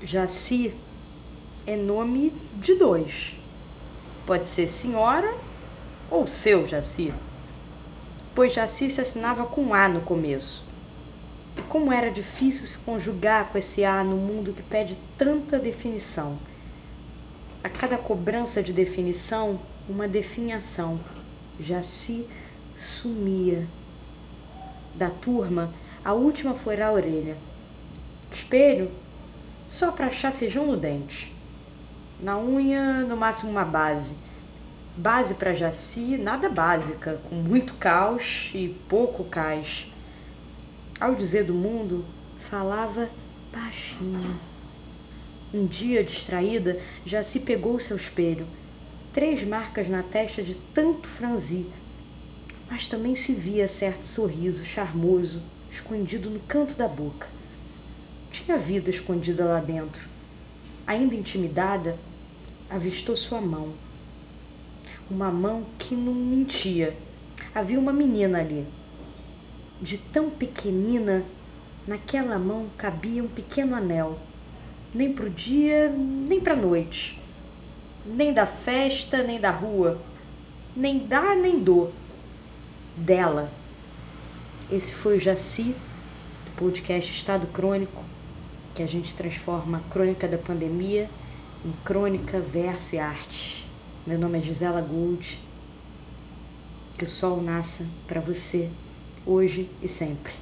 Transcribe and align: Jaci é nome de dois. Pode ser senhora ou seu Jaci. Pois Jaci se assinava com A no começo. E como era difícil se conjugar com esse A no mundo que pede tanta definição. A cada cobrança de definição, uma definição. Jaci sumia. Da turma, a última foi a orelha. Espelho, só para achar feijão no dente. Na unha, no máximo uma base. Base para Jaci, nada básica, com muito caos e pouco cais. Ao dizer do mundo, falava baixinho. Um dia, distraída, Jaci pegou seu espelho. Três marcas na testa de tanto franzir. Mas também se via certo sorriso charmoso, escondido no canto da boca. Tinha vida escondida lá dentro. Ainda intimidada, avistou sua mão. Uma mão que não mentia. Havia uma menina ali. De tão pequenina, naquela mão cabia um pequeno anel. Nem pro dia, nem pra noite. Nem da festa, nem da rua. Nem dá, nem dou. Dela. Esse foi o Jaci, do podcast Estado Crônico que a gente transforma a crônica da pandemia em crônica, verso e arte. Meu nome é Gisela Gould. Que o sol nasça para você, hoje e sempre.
Jaci 0.00 0.76
é 1.66 1.74
nome 1.74 2.32
de 2.54 2.76
dois. 2.76 3.34
Pode 4.24 4.46
ser 4.46 4.68
senhora 4.68 5.34
ou 6.08 6.24
seu 6.24 6.68
Jaci. 6.68 7.12
Pois 8.32 8.52
Jaci 8.52 8.88
se 8.88 9.00
assinava 9.00 9.44
com 9.44 9.74
A 9.74 9.88
no 9.88 10.00
começo. 10.00 10.64
E 11.56 11.62
como 11.62 11.92
era 11.92 12.12
difícil 12.12 12.64
se 12.64 12.78
conjugar 12.78 13.48
com 13.48 13.58
esse 13.58 13.84
A 13.84 14.04
no 14.04 14.16
mundo 14.16 14.52
que 14.52 14.62
pede 14.62 14.96
tanta 15.16 15.58
definição. 15.58 16.38
A 17.64 17.68
cada 17.68 17.98
cobrança 17.98 18.62
de 18.62 18.72
definição, 18.72 19.58
uma 19.88 20.06
definição. 20.06 21.00
Jaci 21.58 22.24
sumia. 22.76 23.66
Da 24.94 25.10
turma, 25.10 25.74
a 26.04 26.12
última 26.12 26.54
foi 26.54 26.80
a 26.80 26.92
orelha. 26.92 27.36
Espelho, 28.32 28.88
só 29.68 29.92
para 29.92 30.06
achar 30.06 30.32
feijão 30.32 30.66
no 30.66 30.76
dente. 30.76 31.32
Na 32.20 32.38
unha, 32.38 33.02
no 33.02 33.16
máximo 33.16 33.50
uma 33.50 33.64
base. 33.64 34.16
Base 34.96 35.34
para 35.34 35.52
Jaci, 35.52 36.16
nada 36.16 36.48
básica, 36.48 37.20
com 37.28 37.36
muito 37.36 37.74
caos 37.74 38.50
e 38.54 38.68
pouco 38.88 39.24
cais. 39.24 39.86
Ao 40.98 41.14
dizer 41.14 41.44
do 41.44 41.54
mundo, 41.54 42.04
falava 42.38 43.08
baixinho. 43.52 44.40
Um 45.54 45.66
dia, 45.66 46.02
distraída, 46.02 46.80
Jaci 47.06 47.38
pegou 47.38 47.78
seu 47.78 47.96
espelho. 47.96 48.46
Três 49.12 49.44
marcas 49.44 49.88
na 49.88 50.02
testa 50.02 50.42
de 50.42 50.54
tanto 50.56 51.06
franzir. 51.06 51.66
Mas 52.70 52.86
também 52.86 53.14
se 53.14 53.32
via 53.32 53.68
certo 53.68 54.04
sorriso 54.04 54.64
charmoso, 54.64 55.40
escondido 55.70 56.28
no 56.28 56.40
canto 56.40 56.74
da 56.74 56.88
boca. 56.88 57.37
Tinha 58.44 58.56
vida 58.56 58.88
escondida 58.88 59.44
lá 59.44 59.58
dentro. 59.58 60.08
Ainda 60.86 61.16
intimidada, 61.16 61.98
avistou 62.70 63.16
sua 63.16 63.40
mão. 63.40 63.74
Uma 65.10 65.28
mão 65.28 65.66
que 65.76 65.96
não 65.96 66.14
mentia. 66.14 66.96
Havia 67.52 67.80
uma 67.80 67.92
menina 67.92 68.38
ali. 68.38 68.64
De 69.82 69.98
tão 69.98 70.30
pequenina, 70.30 71.24
naquela 71.84 72.38
mão 72.38 72.68
cabia 72.78 73.24
um 73.24 73.28
pequeno 73.28 73.74
anel. 73.74 74.16
Nem 74.94 75.12
pro 75.12 75.28
dia, 75.28 75.90
nem 75.90 76.40
pra 76.40 76.54
noite. 76.54 77.20
Nem 78.06 78.32
da 78.32 78.46
festa, 78.46 79.20
nem 79.20 79.40
da 79.40 79.50
rua. 79.50 80.00
Nem 80.76 81.00
dá, 81.00 81.34
nem 81.34 81.58
dou. 81.58 81.92
Dela. 82.96 83.50
Esse 84.70 84.94
foi 84.94 85.16
o 85.16 85.20
Jaci, 85.20 85.74
do 86.44 86.50
podcast 86.56 87.12
Estado 87.12 87.48
Crônico 87.48 88.04
que 88.78 88.82
a 88.84 88.86
gente 88.86 89.16
transforma 89.16 89.78
a 89.78 89.90
crônica 89.90 90.28
da 90.28 90.38
pandemia 90.38 91.10
em 91.64 91.72
crônica, 91.84 92.38
verso 92.38 92.94
e 92.94 92.98
arte. 93.00 93.66
Meu 94.06 94.16
nome 94.16 94.38
é 94.38 94.40
Gisela 94.40 94.80
Gould. 94.80 95.40
Que 96.96 97.02
o 97.02 97.08
sol 97.08 97.42
nasça 97.42 97.84
para 98.06 98.20
você, 98.20 98.70
hoje 99.26 99.68
e 99.82 99.88
sempre. 99.88 100.32